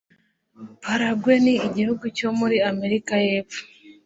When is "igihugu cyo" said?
1.67-2.29